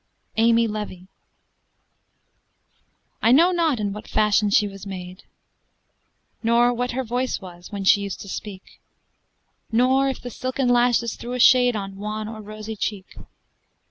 AMY 0.37 0.67
LEVY. 0.67 1.07
I 3.21 3.31
know 3.31 3.51
not 3.51 3.79
in 3.79 3.93
what 3.93 4.07
fashion 4.07 4.49
she 4.49 4.67
was 4.67 4.87
made, 4.87 5.25
Nor 6.41 6.73
what 6.73 6.93
her 6.93 7.03
voice 7.03 7.39
was, 7.39 7.71
when 7.71 7.83
she 7.83 8.01
used 8.01 8.19
to 8.21 8.27
speak, 8.27 8.81
Nor 9.71 10.09
if 10.09 10.19
the 10.19 10.31
silken 10.31 10.69
lashes 10.69 11.15
threw 11.17 11.33
a 11.33 11.39
shade 11.39 11.75
On 11.75 11.97
wan 11.97 12.27
or 12.27 12.41
rosy 12.41 12.75
cheek. 12.75 13.15